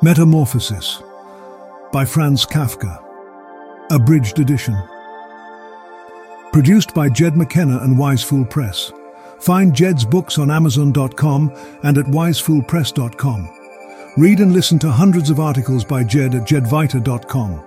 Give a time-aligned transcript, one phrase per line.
[0.00, 1.02] Metamorphosis
[1.90, 3.02] by Franz Kafka.
[3.90, 4.80] Abridged edition.
[6.52, 8.92] Produced by Jed McKenna and Wisefool Press.
[9.40, 11.52] Find Jed's books on Amazon.com
[11.82, 13.48] and at wisefoolpress.com.
[14.16, 17.64] Read and listen to hundreds of articles by Jed at jedvaita.com.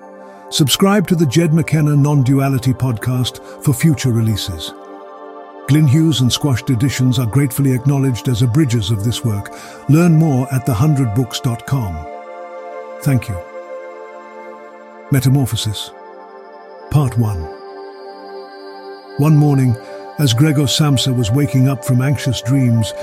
[0.51, 4.73] Subscribe to the Jed McKenna Non-Duality podcast for future releases.
[5.67, 9.53] Glyn Hughes and Squashed editions are gratefully acknowledged as abridgers of this work.
[9.89, 12.10] Learn more at thehundredbooks.com.
[13.03, 13.37] Thank you.
[15.11, 15.89] Metamorphosis
[16.91, 17.37] Part 1
[19.17, 19.75] One morning,
[20.19, 22.93] as Gregor Samsa was waking up from anxious dreams,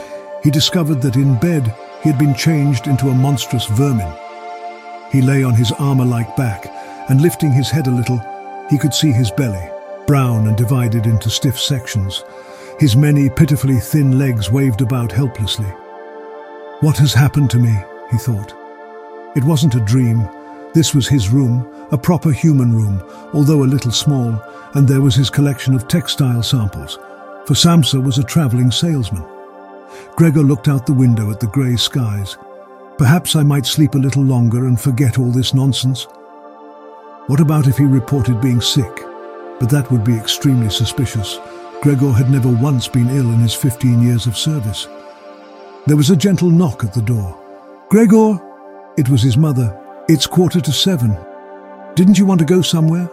[0.45, 1.75] he discovered that in bed
[2.05, 4.13] he had been changed into a monstrous vermin.
[5.11, 6.67] He lay on his armor-like back,
[7.11, 8.23] and lifting his head a little,
[8.71, 9.69] he could see his belly,
[10.07, 12.23] brown and divided into stiff sections.
[12.79, 15.73] His many pitifully thin legs waved about helplessly.
[16.83, 17.77] What has happened to me,
[18.13, 18.58] he thought.
[19.37, 20.29] It wasn't a dream.
[20.75, 24.43] This was his room, a proper human room, although a little small,
[24.75, 26.99] and there was his collection of textile samples,
[27.47, 29.25] for Samsa was a travelling salesman.
[30.17, 32.37] Gregor looked out the window at the grey skies.
[32.99, 36.07] Perhaps I might sleep a little longer and forget all this nonsense.
[37.29, 39.05] What about if he reported being sick?
[39.61, 41.39] But that would be extremely suspicious.
[41.83, 44.89] Gregor had never once been ill in his 15 years of service.
[45.87, 47.39] There was a gentle knock at the door.
[47.89, 48.48] Gregor!
[48.99, 49.81] It was his mother.
[50.09, 51.17] It's quarter to seven.
[51.95, 53.09] Didn't you want to go somewhere?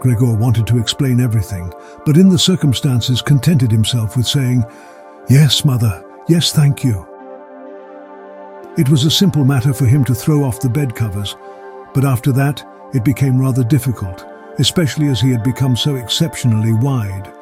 [0.00, 1.72] Gregor wanted to explain everything,
[2.04, 4.64] but in the circumstances contented himself with saying,
[5.28, 6.04] Yes, mother.
[6.26, 7.06] Yes, thank you.
[8.76, 11.36] It was a simple matter for him to throw off the bed covers,
[11.94, 14.26] but after that it became rather difficult,
[14.58, 17.32] especially as he had become so exceptionally wide.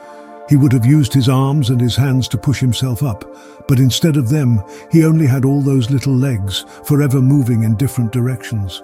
[0.48, 3.25] He would have used his arms and his hands to push himself up,
[3.67, 8.12] but instead of them, he only had all those little legs, forever moving in different
[8.12, 8.83] directions.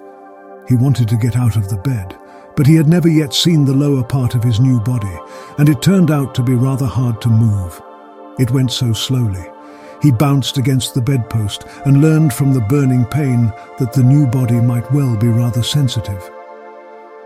[0.67, 2.17] He wanted to get out of the bed,
[2.55, 5.15] but he had never yet seen the lower part of his new body,
[5.59, 7.79] and it turned out to be rather hard to move.
[8.39, 9.45] It went so slowly.
[10.01, 14.59] He bounced against the bedpost and learned from the burning pain that the new body
[14.59, 16.27] might well be rather sensitive.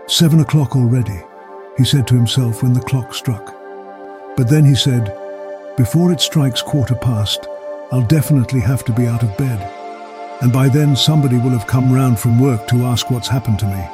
[0.08, 1.22] Seven o'clock already,
[1.78, 3.55] he said to himself when the clock struck.
[4.36, 5.16] But then he said,
[5.76, 7.48] before it strikes quarter past,
[7.92, 9.60] I'll definitely have to be out of bed.
[10.42, 13.66] And by then somebody will have come round from work to ask what's happened to
[13.66, 13.88] me.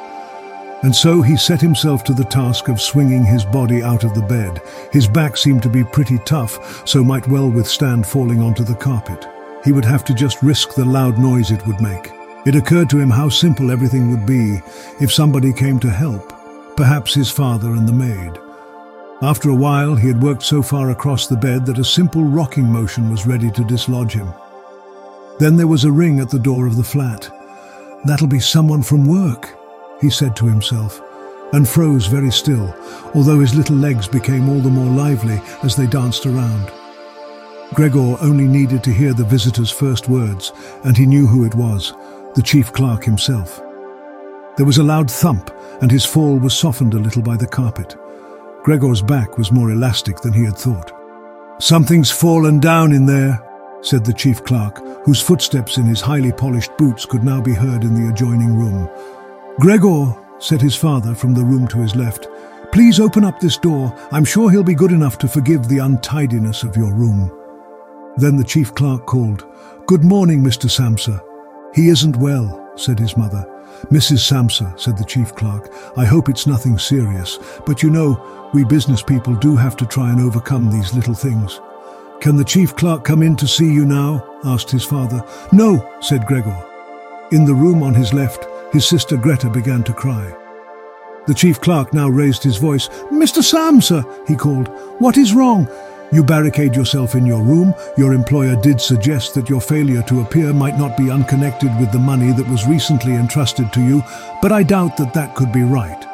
[0.83, 4.21] And so he set himself to the task of swinging his body out of the
[4.21, 4.61] bed.
[4.91, 9.25] His back seemed to be pretty tough, so might well withstand falling onto the carpet.
[9.63, 12.11] He would have to just risk the loud noise it would make.
[12.45, 14.59] It occurred to him how simple everything would be
[14.99, 16.33] if somebody came to help,
[16.75, 18.42] perhaps his father and the maid.
[19.21, 22.65] After a while, he had worked so far across the bed that a simple rocking
[22.65, 24.33] motion was ready to dislodge him.
[25.39, 27.29] Then there was a ring at the door of the flat.
[28.05, 29.55] That'll be someone from work,
[30.01, 31.01] he said to himself,
[31.53, 32.75] and froze very still,
[33.15, 36.71] although his little legs became all the more lively as they danced around.
[37.73, 40.51] Gregor only needed to hear the visitor's first words,
[40.83, 41.93] and he knew who it was,
[42.35, 43.61] the chief clerk himself.
[44.57, 45.49] There was a loud thump,
[45.81, 47.95] and his fall was softened a little by the carpet.
[48.63, 50.93] Gregor's back was more elastic than he had thought.
[51.59, 53.41] Something's fallen down in there,
[53.81, 57.83] said the chief clerk, whose footsteps in his highly polished boots could now be heard
[57.83, 58.89] in the adjoining room.
[59.59, 62.27] Gregor, said his father from the room to his left,
[62.71, 63.93] please open up this door.
[64.11, 67.31] I'm sure he'll be good enough to forgive the untidiness of your room.
[68.15, 69.45] Then the chief clerk called,
[69.87, 70.69] Good morning, Mr.
[70.69, 71.21] Samsa.
[71.75, 73.45] He isn't well, said his mother.
[73.91, 74.19] Mrs.
[74.19, 79.01] Samsa, said the chief clerk, I hope it's nothing serious, but you know, we business
[79.01, 81.59] people do have to try and overcome these little things.
[82.21, 84.39] Can the chief clerk come in to see you now?
[84.45, 85.23] asked his father.
[85.51, 86.57] No, said Gregor.
[87.31, 90.33] In the room on his left, his sister Greta began to cry.
[91.25, 92.89] The chief clerk now raised his voice.
[93.11, 93.41] Mr.
[93.41, 94.67] Samsa, he called,
[94.99, 95.67] what is wrong?
[96.13, 97.73] You barricade yourself in your room.
[97.97, 101.97] Your employer did suggest that your failure to appear might not be unconnected with the
[101.97, 104.03] money that was recently entrusted to you,
[104.39, 106.05] but I doubt that that could be right.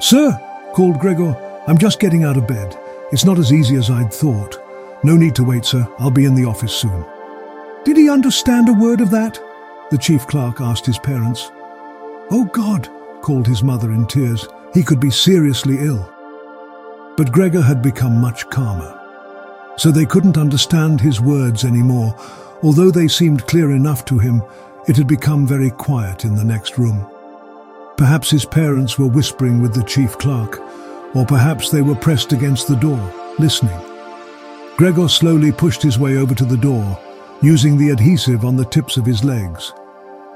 [0.00, 0.32] Sir,
[0.72, 1.36] called Gregor,
[1.66, 2.74] I'm just getting out of bed.
[3.12, 4.56] It's not as easy as I'd thought.
[5.04, 5.86] No need to wait, sir.
[5.98, 7.04] I'll be in the office soon.
[7.84, 9.38] Did he understand a word of that?
[9.90, 11.50] The chief clerk asked his parents.
[12.30, 12.88] Oh God,
[13.20, 14.48] called his mother in tears.
[14.72, 16.10] He could be seriously ill.
[17.18, 18.97] But Gregor had become much calmer
[19.78, 22.14] so they couldn't understand his words anymore.
[22.62, 24.42] Although they seemed clear enough to him,
[24.88, 27.06] it had become very quiet in the next room.
[27.96, 30.60] Perhaps his parents were whispering with the chief clerk,
[31.14, 33.00] or perhaps they were pressed against the door,
[33.38, 33.78] listening.
[34.76, 36.98] Gregor slowly pushed his way over to the door,
[37.40, 39.72] using the adhesive on the tips of his legs.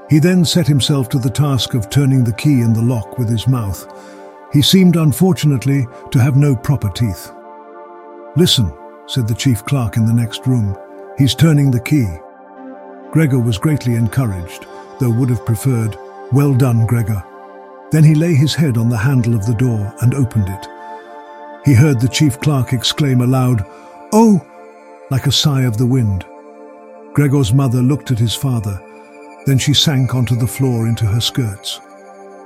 [0.09, 3.29] He then set himself to the task of turning the key in the lock with
[3.29, 3.87] his mouth.
[4.53, 7.31] He seemed, unfortunately, to have no proper teeth.
[8.35, 8.71] Listen,
[9.07, 10.77] said the chief clerk in the next room.
[11.17, 12.07] He's turning the key.
[13.11, 14.65] Gregor was greatly encouraged,
[14.99, 15.97] though would have preferred,
[16.31, 17.23] well done, Gregor.
[17.91, 20.67] Then he lay his head on the handle of the door and opened it.
[21.65, 23.65] He heard the chief clerk exclaim aloud,
[24.11, 24.45] Oh!
[25.11, 26.25] like a sigh of the wind.
[27.13, 28.81] Gregor's mother looked at his father,
[29.45, 31.79] then she sank onto the floor into her skirts.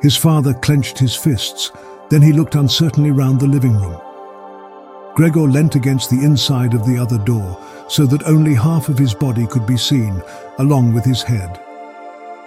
[0.01, 1.71] His father clenched his fists,
[2.09, 4.01] then he looked uncertainly round the living room.
[5.17, 9.15] Gregor leant against the inside of the other door, so that only half of his
[9.15, 10.21] body could be seen,
[10.59, 11.59] along with his head.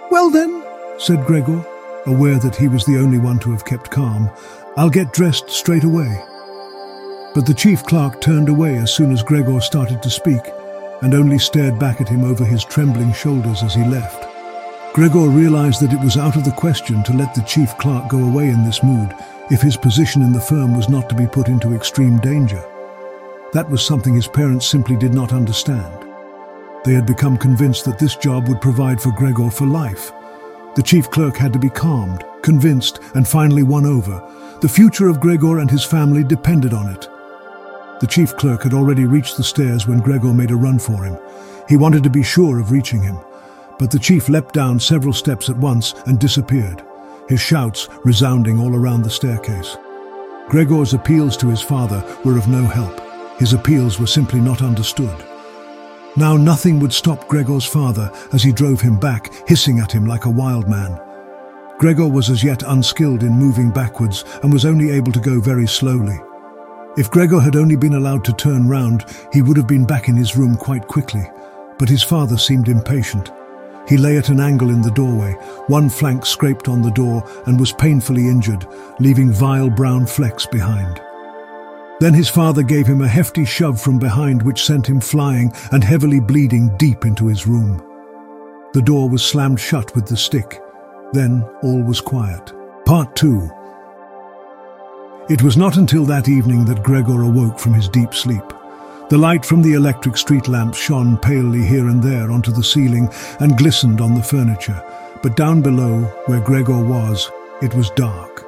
[0.09, 0.63] Well then,
[0.97, 1.65] said Gregor,
[2.05, 4.29] aware that he was the only one to have kept calm,
[4.77, 6.17] I'll get dressed straight away.
[7.35, 10.39] But the chief clerk turned away as soon as Gregor started to speak,
[11.01, 14.29] and only stared back at him over his trembling shoulders as he left.
[14.93, 18.19] Gregor realized that it was out of the question to let the chief clerk go
[18.19, 19.13] away in this mood
[19.51, 22.63] if his position in the firm was not to be put into extreme danger.
[23.51, 26.07] That was something his parents simply did not understand.
[26.85, 30.13] They had become convinced that this job would provide for Gregor for life.
[30.75, 34.25] The chief clerk had to be calmed, convinced, and finally won over.
[34.61, 37.09] The future of Gregor and his family depended on it.
[37.99, 41.17] The chief clerk had already reached the stairs when Gregor made a run for him.
[41.67, 43.19] He wanted to be sure of reaching him,
[43.77, 46.83] but the chief leapt down several steps at once and disappeared,
[47.31, 49.77] his shouts resounding all around the staircase.
[50.49, 52.99] Gregor's appeals to his father were of no help.
[53.39, 55.25] His appeals were simply not understood.
[56.17, 60.25] Now nothing would stop Gregor's father as he drove him back, hissing at him like
[60.25, 60.99] a wild man.
[61.79, 65.67] Gregor was as yet unskilled in moving backwards and was only able to go very
[65.67, 66.19] slowly.
[66.97, 70.17] If Gregor had only been allowed to turn round, he would have been back in
[70.17, 71.23] his room quite quickly.
[71.79, 73.31] But his father seemed impatient.
[73.87, 75.33] He lay at an angle in the doorway,
[75.67, 78.67] one flank scraped on the door and was painfully injured,
[78.99, 81.01] leaving vile brown flecks behind.
[81.99, 85.83] Then his father gave him a hefty shove from behind which sent him flying and
[85.83, 87.83] heavily bleeding deep into his room.
[88.73, 90.61] The door was slammed shut with the stick.
[91.11, 92.53] Then all was quiet.
[92.85, 93.51] Part 2
[95.29, 98.43] it was not until that evening that Gregor awoke from his deep sleep.
[99.11, 103.09] The light from the electric street lamps shone palely here and there onto the ceiling
[103.41, 104.81] and glistened on the furniture,
[105.21, 107.29] but down below, where Gregor was,
[107.61, 108.45] it was dark.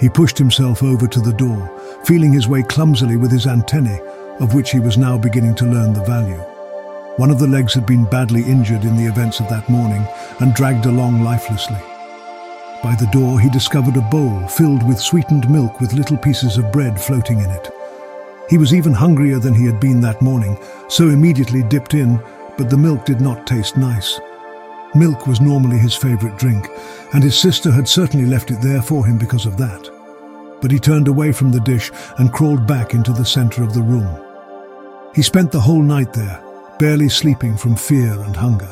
[0.00, 1.70] He pushed himself over to the door,
[2.06, 4.00] feeling his way clumsily with his antennae,
[4.40, 6.40] of which he was now beginning to learn the value.
[7.18, 10.06] One of the legs had been badly injured in the events of that morning
[10.40, 11.82] and dragged along lifelessly.
[12.82, 16.72] By the door he discovered a bowl filled with sweetened milk with little pieces of
[16.72, 17.75] bread floating in it.
[18.48, 20.56] He was even hungrier than he had been that morning,
[20.88, 22.22] so immediately dipped in,
[22.56, 24.20] but the milk did not taste nice.
[24.94, 26.68] Milk was normally his favourite drink,
[27.12, 29.90] and his sister had certainly left it there for him because of that.
[30.60, 33.82] But he turned away from the dish and crawled back into the centre of the
[33.82, 34.08] room.
[35.14, 36.42] He spent the whole night there,
[36.78, 38.68] barely sleeping from fear and hunger.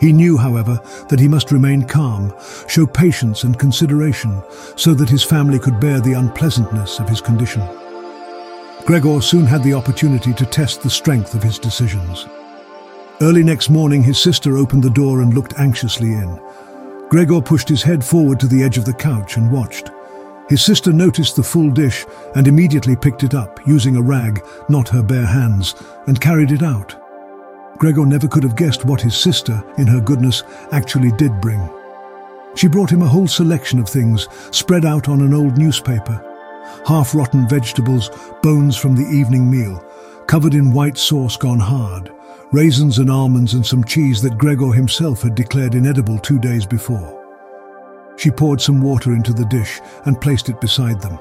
[0.00, 0.78] He knew, however,
[1.08, 2.34] that he must remain calm,
[2.68, 4.42] show patience and consideration,
[4.76, 7.62] so that his family could bear the unpleasantness of his condition.
[8.86, 12.28] Gregor soon had the opportunity to test the strength of his decisions.
[13.20, 16.40] Early next morning, his sister opened the door and looked anxiously in.
[17.08, 19.90] Gregor pushed his head forward to the edge of the couch and watched.
[20.48, 24.88] His sister noticed the full dish and immediately picked it up, using a rag, not
[24.90, 25.74] her bare hands,
[26.06, 26.94] and carried it out.
[27.78, 31.68] Gregor never could have guessed what his sister, in her goodness, actually did bring.
[32.54, 36.22] She brought him a whole selection of things spread out on an old newspaper.
[36.86, 38.10] Half-rotten vegetables,
[38.42, 39.84] bones from the evening meal,
[40.26, 42.12] covered in white sauce gone hard,
[42.52, 47.12] raisins and almonds and some cheese that Gregor himself had declared inedible two days before.
[48.16, 51.18] She poured some water into the dish and placed it beside them.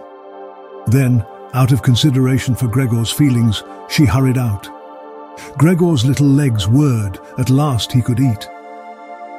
[0.88, 4.70] Then, out of consideration for Gregor's feelings, she hurried out.
[5.58, 7.20] Gregor's little legs whirred.
[7.38, 8.48] At last he could eat.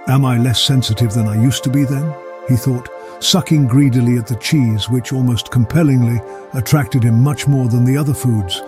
[0.08, 2.14] Am I less sensitive than I used to be then?
[2.48, 2.88] He thought,
[3.20, 6.20] sucking greedily at the cheese which almost compellingly
[6.54, 8.62] attracted him much more than the other foods.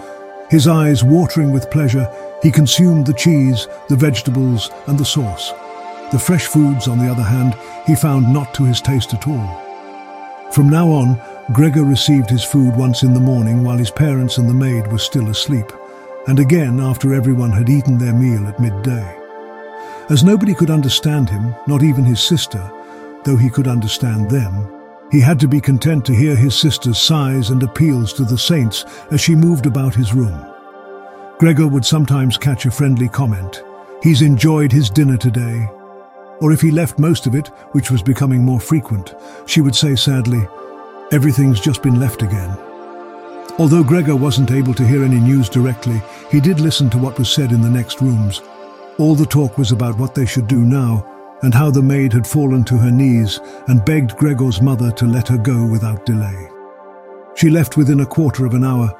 [0.50, 2.10] His eyes watering with pleasure,
[2.42, 5.52] he consumed the cheese, the vegetables and the sauce.
[6.12, 7.54] The fresh foods, on the other hand,
[7.86, 10.50] he found not to his taste at all.
[10.52, 11.20] From now on,
[11.52, 14.98] Gregor received his food once in the morning while his parents and the maid were
[14.98, 15.70] still asleep
[16.28, 19.16] and again after everyone had eaten their meal at midday.
[20.10, 22.70] As nobody could understand him, not even his sister,
[23.24, 24.72] though he could understand them,
[25.10, 28.84] he had to be content to hear his sister's sighs and appeals to the saints
[29.10, 30.44] as she moved about his room.
[31.38, 33.62] Gregor would sometimes catch a friendly comment.
[34.02, 35.68] He's enjoyed his dinner today.
[36.40, 39.14] Or if he left most of it, which was becoming more frequent,
[39.46, 40.46] she would say sadly,
[41.10, 42.50] Everything's just been left again.
[43.58, 47.30] Although Gregor wasn't able to hear any news directly, he did listen to what was
[47.30, 48.42] said in the next rooms.
[48.98, 51.07] All the talk was about what they should do now,
[51.42, 55.28] and how the maid had fallen to her knees and begged Gregor's mother to let
[55.28, 56.48] her go without delay.
[57.36, 58.92] She left within a quarter of an hour,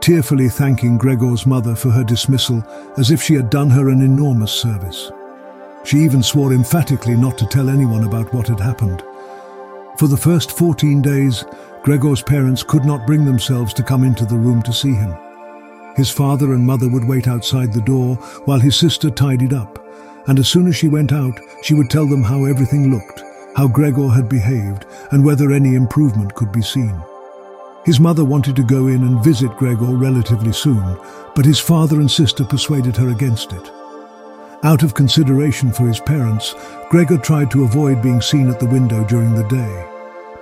[0.00, 2.62] tearfully thanking Gregor's mother for her dismissal
[2.98, 5.10] as if she had done her an enormous service.
[5.84, 9.02] She even swore emphatically not to tell anyone about what had happened.
[9.98, 11.44] For the first 14 days,
[11.82, 15.16] Gregor's parents could not bring themselves to come into the room to see him.
[15.96, 19.78] His father and mother would wait outside the door while his sister tidied up,
[20.26, 23.22] and as soon as she went out, she would tell them how everything looked,
[23.56, 27.00] how Gregor had behaved, and whether any improvement could be seen.
[27.84, 30.98] His mother wanted to go in and visit Gregor relatively soon,
[31.36, 33.70] but his father and sister persuaded her against it.
[34.64, 36.54] Out of consideration for his parents,
[36.90, 39.86] Gregor tried to avoid being seen at the window during the day.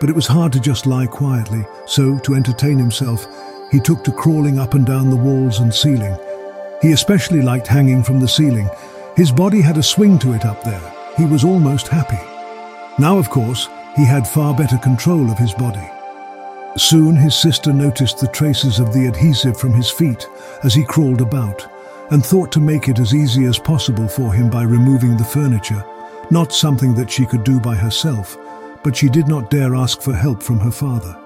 [0.01, 3.27] But it was hard to just lie quietly, so, to entertain himself,
[3.71, 6.17] he took to crawling up and down the walls and ceiling.
[6.81, 8.69] He especially liked hanging from the ceiling,
[9.17, 10.93] his body had a swing to it up there.
[11.17, 12.19] He was almost happy.
[12.99, 15.89] Now, of course, he had far better control of his body.
[16.77, 20.27] Soon his sister noticed the traces of the adhesive from his feet
[20.65, 21.67] as he crawled about,
[22.11, 25.85] and thought to make it as easy as possible for him by removing the furniture,
[26.31, 28.37] not something that she could do by herself,
[28.83, 31.17] but she did not dare ask for help from her father.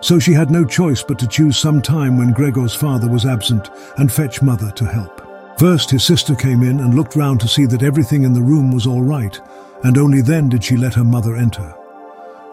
[0.00, 3.70] So she had no choice but to choose some time when Gregor's father was absent
[3.96, 5.31] and fetch mother to help.
[5.62, 8.72] First, his sister came in and looked round to see that everything in the room
[8.72, 9.40] was all right,
[9.84, 11.72] and only then did she let her mother enter.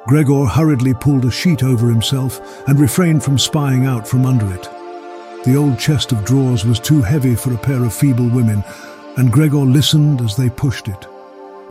[0.05, 4.69] Gregor hurriedly pulled a sheet over himself and refrained from spying out from under it.
[5.43, 8.63] The old chest of drawers was too heavy for a pair of feeble women,
[9.17, 11.07] and Gregor listened as they pushed it.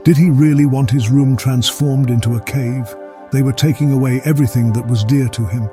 [0.02, 2.92] Did he really want his room transformed into a cave?
[3.30, 5.70] They were taking away everything that was dear to him.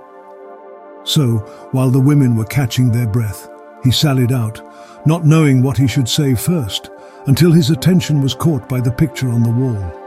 [1.05, 1.37] So,
[1.71, 3.49] while the women were catching their breath,
[3.83, 4.61] he sallied out,
[5.05, 6.89] not knowing what he should say first,
[7.27, 10.01] until his attention was caught by the picture on the wall.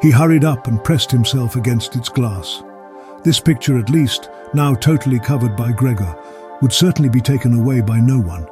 [0.00, 2.62] He hurried up and pressed himself against its glass.
[3.24, 6.16] This picture, at least, now totally covered by Gregor,
[6.62, 8.46] would certainly be taken away by no one.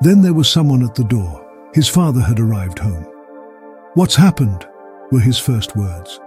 [0.00, 1.44] Then there was someone at the door.
[1.74, 3.04] His father had arrived home.
[3.94, 4.66] What's happened?
[5.10, 6.20] were his first words.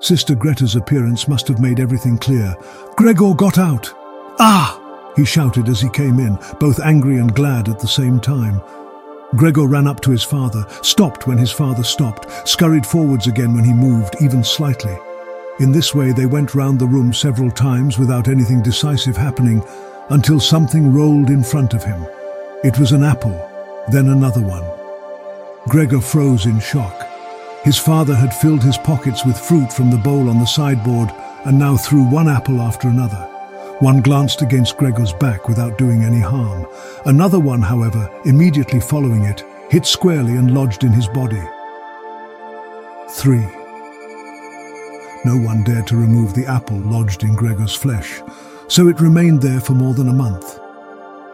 [0.00, 2.56] Sister Greta's appearance must have made everything clear.
[2.96, 3.92] Gregor got out!
[4.40, 4.81] Ah!
[5.16, 8.60] He shouted as he came in, both angry and glad at the same time.
[9.36, 13.64] Gregor ran up to his father, stopped when his father stopped, scurried forwards again when
[13.64, 14.96] he moved, even slightly.
[15.60, 19.62] In this way they went round the room several times without anything decisive happening,
[20.10, 22.04] until something rolled in front of him.
[22.64, 23.38] It was an apple,
[23.90, 24.64] then another one.
[25.68, 27.08] Gregor froze in shock.
[27.64, 31.10] His father had filled his pockets with fruit from the bowl on the sideboard
[31.44, 33.31] and now threw one apple after another.
[33.82, 36.68] One glanced against Gregor's back without doing any harm.
[37.04, 41.42] Another one, however, immediately following it, hit squarely and lodged in his body.
[43.10, 43.44] Three.
[45.24, 48.22] No one dared to remove the apple lodged in Gregor's flesh,
[48.68, 50.60] so it remained there for more than a month.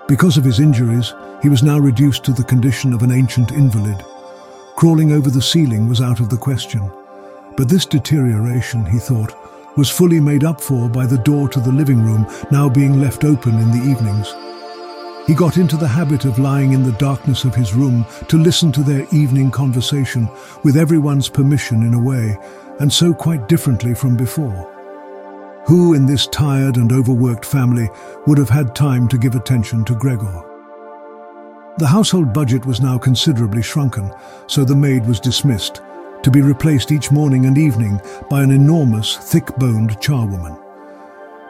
[0.08, 1.12] Because of his injuries,
[1.42, 4.02] he was now reduced to the condition of an ancient invalid.
[4.74, 6.90] Crawling over the ceiling was out of the question.
[7.58, 9.34] But this deterioration, he thought,
[9.76, 13.25] was fully made up for by the door to the living room now being left
[13.25, 14.34] open in the evenings.
[15.28, 18.72] He got into the habit of lying in the darkness of his room to listen
[18.72, 20.28] to their evening conversation
[20.64, 22.38] with everyone's permission in a way,
[22.80, 24.75] and so quite differently from before.
[25.66, 27.90] Who in this tired and overworked family
[28.26, 30.42] would have had time to give attention to Gregor?
[31.76, 34.10] The household budget was now considerably shrunken,
[34.46, 35.82] so the maid was dismissed,
[36.22, 40.60] to be replaced each morning and evening by an enormous, thick-boned charwoman.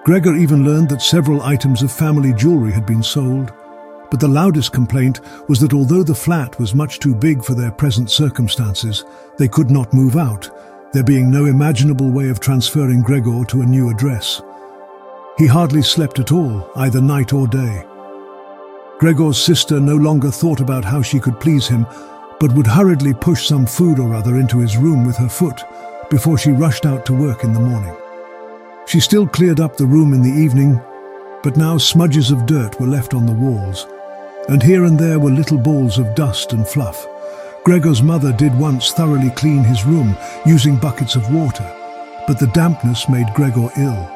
[0.05, 3.53] Gregor even learned that several items of family jewellery had been sold,
[4.11, 7.71] but the loudest complaint was that although the flat was much too big for their
[7.71, 9.05] present circumstances,
[9.37, 10.49] they could not move out,
[10.93, 14.41] there being no imaginable way of transferring Gregor to a new address.
[15.37, 17.85] He hardly slept at all, either night or day.
[18.99, 21.87] Gregor's sister no longer thought about how she could please him,
[22.41, 25.63] but would hurriedly push some food or other into his room with her foot
[26.11, 27.95] before she rushed out to work in the morning.
[28.87, 30.81] She still cleared up the room in the evening,
[31.43, 33.87] but now smudges of dirt were left on the walls,
[34.49, 37.07] and here and there were little balls of dust and fluff.
[37.65, 40.17] Gregor's mother did once thoroughly clean his room
[40.47, 41.71] using buckets of water,
[42.27, 44.11] but the dampness made Gregor ill.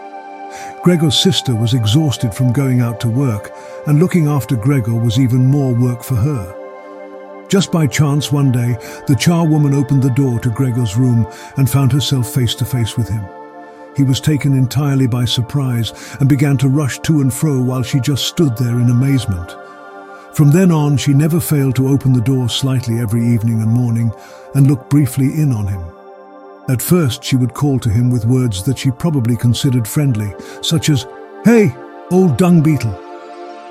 [0.83, 3.52] Gregor's sister was exhausted from going out to work,
[3.87, 6.62] and looking after Gregor was even more work for her.
[7.52, 11.92] Just by chance one day, the charwoman opened the door to Gregor's room and found
[11.92, 13.23] herself face to face with him.
[13.94, 18.00] He was taken entirely by surprise and began to rush to and fro while she
[18.00, 19.54] just stood there in amazement.
[20.32, 24.11] From then on, she never failed to open the door slightly every evening and morning
[24.54, 25.85] and look briefly in on him.
[26.71, 30.32] At first, she would call to him with words that she probably considered friendly,
[30.62, 31.06] such as,
[31.44, 31.76] Hey,
[32.11, 33.12] old dung beetle.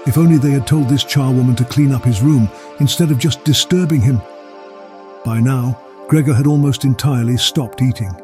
[0.08, 3.43] If only they had told this charwoman to clean up his room instead of just
[3.43, 4.22] disturbing him.
[5.24, 8.15] By now, Gregor had almost entirely stopped eating.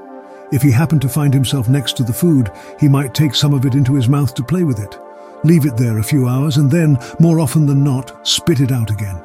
[0.52, 3.66] If he happened to find himself next to the food, he might take some of
[3.66, 4.98] it into his mouth to play with it
[5.44, 8.90] leave it there a few hours, and then, more often than not, spit it out
[8.90, 9.22] again.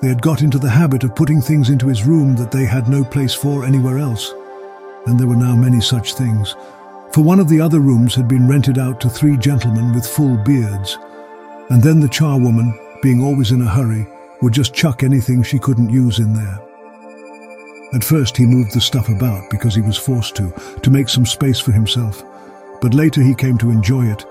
[0.00, 2.88] They had got into the habit of putting things into his room that they had
[2.88, 4.32] no place for anywhere else.
[5.06, 6.54] And there were now many such things,
[7.12, 10.36] for one of the other rooms had been rented out to three gentlemen with full
[10.36, 10.98] beards.
[11.70, 12.72] And then the charwoman,
[13.02, 14.06] being always in a hurry,
[14.40, 16.60] would just chuck anything she couldn't use in there.
[17.94, 20.50] At first he moved the stuff about because he was forced to,
[20.82, 22.22] to make some space for himself.
[22.80, 24.24] But later he came to enjoy it,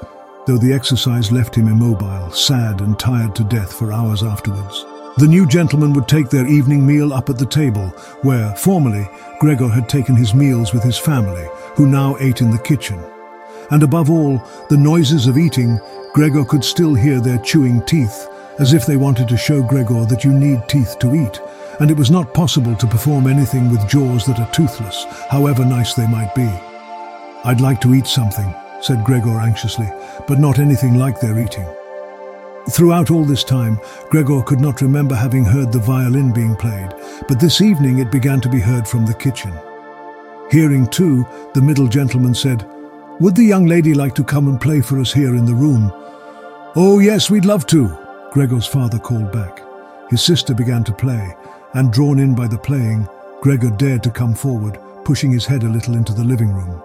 [0.46, 4.86] though the exercise left him immobile, sad and tired to death for hours afterwards.
[5.18, 7.88] The new gentlemen would take their evening meal up at the table,
[8.22, 12.60] where, formerly, Gregor had taken his meals with his family, who now ate in the
[12.60, 13.04] kitchen.
[13.72, 15.80] And above all, the noises of eating,
[16.18, 20.24] Gregor could still hear their chewing teeth, as if they wanted to show Gregor that
[20.24, 21.40] you need teeth to eat,
[21.80, 25.94] and it was not possible to perform anything with jaws that are toothless, however nice
[25.94, 26.50] they might be.
[27.44, 29.88] I'd like to eat something, said Gregor anxiously,
[30.28, 31.68] but not anything like their eating.
[32.72, 36.96] Throughout all this time, Gregor could not remember having heard the violin being played,
[37.28, 39.54] but this evening it began to be heard from the kitchen.
[40.50, 42.68] Hearing too, the middle gentleman said,
[43.20, 45.92] Would the young lady like to come and play for us here in the room?
[46.76, 47.98] Oh, yes, we'd love to,
[48.32, 49.64] Gregor's father called back.
[50.10, 51.36] His sister began to play,
[51.74, 53.08] and drawn in by the playing,
[53.42, 56.82] Gregor dared to come forward, pushing his head a little into the living room.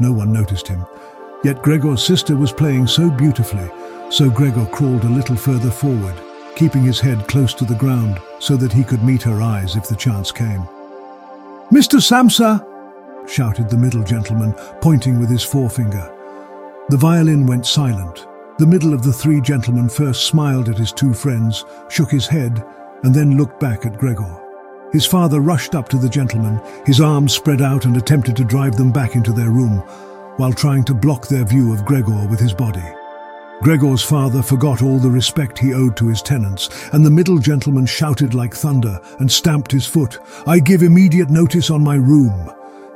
[0.00, 0.84] No one noticed him,
[1.42, 3.66] Yet Gregor's sister was playing so beautifully,
[4.10, 6.14] so Gregor crawled a little further forward,
[6.54, 9.88] keeping his head close to the ground so that he could meet her eyes if
[9.88, 10.62] the chance came.
[11.72, 11.98] Mr.
[11.98, 12.66] Samsa!
[13.30, 16.12] Shouted the middle gentleman, pointing with his forefinger.
[16.88, 18.26] The violin went silent.
[18.58, 22.64] The middle of the three gentlemen first smiled at his two friends, shook his head,
[23.04, 24.36] and then looked back at Gregor.
[24.92, 28.76] His father rushed up to the gentlemen, his arms spread out and attempted to drive
[28.76, 29.78] them back into their room,
[30.36, 32.84] while trying to block their view of Gregor with his body.
[33.62, 37.86] Gregor's father forgot all the respect he owed to his tenants, and the middle gentleman
[37.86, 40.18] shouted like thunder and stamped his foot.
[40.46, 42.50] I give immediate notice on my room.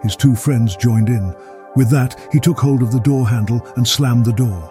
[0.04, 1.34] His two friends joined in.
[1.74, 4.70] With that, he took hold of the door handle and slammed the door.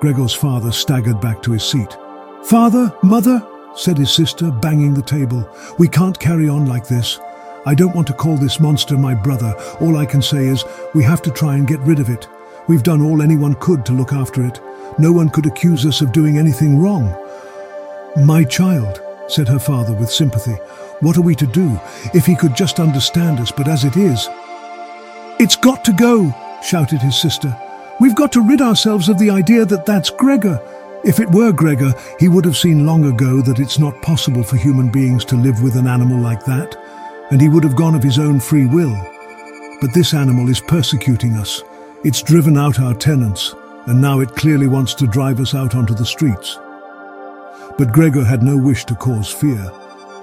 [0.00, 1.96] Gregor's father staggered back to his seat.
[2.44, 5.48] Father, mother, said his sister, banging the table.
[5.78, 7.18] We can't carry on like this.
[7.66, 9.54] I don't want to call this monster my brother.
[9.80, 10.62] All I can say is,
[10.94, 12.28] we have to try and get rid of it.
[12.68, 14.60] We've done all anyone could to look after it.
[14.98, 17.16] No one could accuse us of doing anything wrong.
[18.26, 20.56] My child, said her father with sympathy.
[21.00, 21.78] What are we to do?
[22.12, 24.28] If he could just understand us, but as it is...
[25.40, 27.56] It's got to go, shouted his sister.
[28.00, 30.60] We've got to rid ourselves of the idea that that's Gregor.
[31.04, 34.56] If it were Gregor, he would have seen long ago that it's not possible for
[34.56, 36.76] human beings to live with an animal like that
[37.30, 38.94] and he would have gone of his own free will.
[39.80, 41.62] But this animal is persecuting us.
[42.04, 43.54] It's driven out our tenants,
[43.86, 46.58] and now it clearly wants to drive us out onto the streets.
[47.76, 49.70] But Gregor had no wish to cause fear,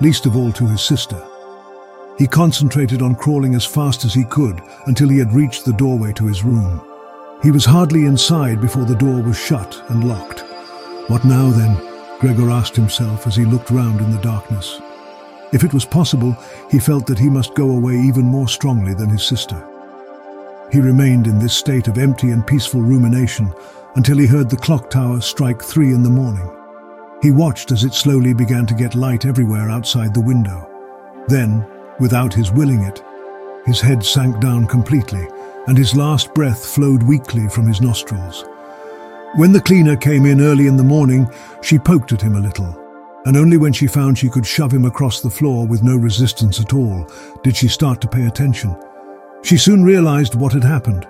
[0.01, 1.21] least of all to his sister.
[2.17, 6.11] He concentrated on crawling as fast as he could until he had reached the doorway
[6.13, 6.81] to his room.
[7.41, 10.41] He was hardly inside before the door was shut and locked.
[11.09, 11.75] What now then?
[12.19, 14.79] Gregor asked himself as he looked round in the darkness.
[15.51, 16.37] If it was possible,
[16.69, 19.67] he felt that he must go away even more strongly than his sister.
[20.71, 23.51] He remained in this state of empty and peaceful rumination
[23.95, 26.49] until he heard the clock tower strike three in the morning.
[27.21, 30.67] He watched as it slowly began to get light everywhere outside the window.
[31.27, 31.65] Then,
[31.99, 33.03] without his willing it,
[33.65, 35.27] his head sank down completely,
[35.67, 38.43] and his last breath flowed weakly from his nostrils.
[39.35, 41.29] When the cleaner came in early in the morning,
[41.61, 42.75] she poked at him a little,
[43.25, 46.59] and only when she found she could shove him across the floor with no resistance
[46.59, 47.07] at all
[47.43, 48.75] did she start to pay attention.
[49.43, 51.07] She soon realized what had happened.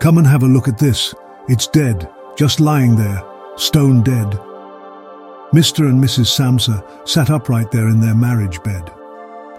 [0.00, 1.14] Come and have a look at this.
[1.46, 3.22] It's dead, just lying there,
[3.56, 4.38] stone dead.
[5.54, 5.88] Mr.
[5.88, 6.26] and Mrs.
[6.26, 8.86] Samsa sat upright there in their marriage bed.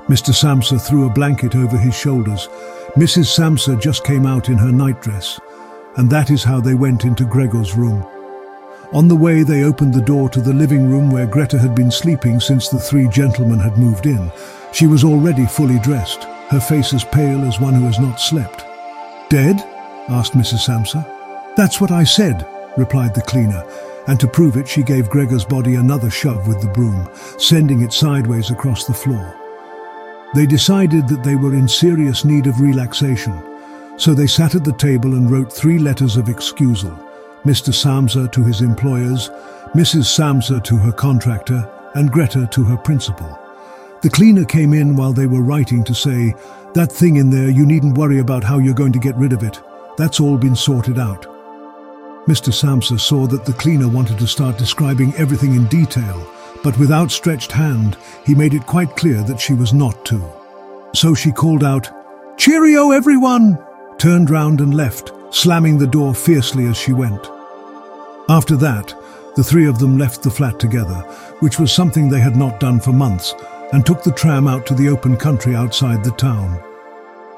[0.09, 0.33] Mr.
[0.35, 2.49] Samsa threw a blanket over his shoulders.
[2.97, 3.27] Mrs.
[3.27, 5.39] Samsa just came out in her nightdress,
[5.95, 8.05] and that is how they went into Gregor's room.
[8.91, 11.91] On the way, they opened the door to the living room where Greta had been
[11.91, 14.29] sleeping since the three gentlemen had moved in.
[14.73, 18.65] She was already fully dressed, her face as pale as one who has not slept.
[19.29, 19.61] Dead?
[20.09, 20.67] asked Mrs.
[20.67, 21.07] Samsa.
[21.55, 23.63] That's what I said, replied the cleaner,
[24.07, 27.93] and to prove it she gave Gregor's body another shove with the broom, sending it
[27.93, 29.35] sideways across the floor.
[30.33, 33.41] They decided that they were in serious need of relaxation,
[33.97, 36.91] so they sat at the table and wrote three letters of excusal,
[37.45, 37.73] Mr.
[37.73, 39.29] Samsa to his employers,
[39.73, 40.05] Mrs.
[40.05, 43.39] Samsa to her contractor, and Greta to her principal.
[44.01, 46.35] The cleaner came in while they were writing to say,
[46.73, 49.43] that thing in there, you needn't worry about how you're going to get rid of
[49.43, 49.61] it.
[49.97, 51.34] That's all been sorted out.
[52.27, 52.51] Mr.
[52.51, 56.27] Samsa saw that the cleaner wanted to start describing everything in detail,
[56.63, 60.23] but with outstretched hand, he made it quite clear that she was not to.
[60.95, 61.89] So she called out,
[62.37, 63.59] Cheerio, everyone!
[63.99, 67.29] turned round and left, slamming the door fiercely as she went.
[68.27, 68.95] After that,
[69.35, 71.01] the three of them left the flat together,
[71.41, 73.35] which was something they had not done for months,
[73.71, 76.59] and took the tram out to the open country outside the town.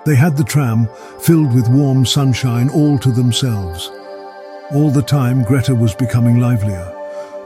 [0.05, 0.87] They had the tram,
[1.19, 3.91] filled with warm sunshine, all to themselves.
[4.73, 6.93] All the time, Greta was becoming livelier.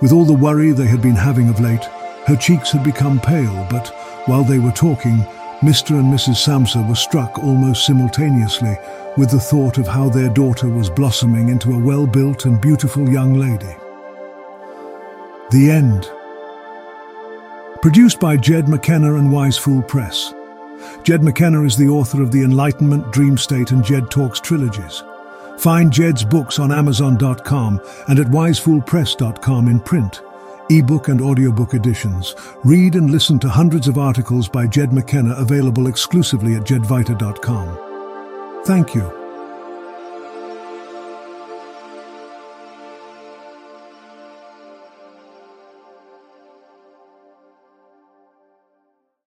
[0.02, 1.84] With all the worry they had been having of late,
[2.26, 3.90] her cheeks had become pale, but
[4.26, 5.20] while they were talking,
[5.62, 6.00] Mr.
[6.00, 6.38] and Mrs.
[6.38, 8.76] Samsa were struck almost simultaneously
[9.18, 13.36] with the thought of how their daughter was blossoming into a well-built and beautiful young
[13.36, 13.76] lady.
[15.52, 16.10] The End
[17.84, 20.34] Produced by Jed McKenna and Wise Fool Press.
[21.04, 25.04] Jed McKenna is the author of the Enlightenment, Dream State and Jed Talks trilogies.
[25.58, 30.22] Find Jed's books on Amazon.com and at wisefoolpress.com in print,
[30.70, 32.36] ebook and audiobook editions.
[32.64, 38.64] Read and listen to hundreds of articles by Jed McKenna available exclusively at jedvaita.com.
[38.66, 39.21] Thank you.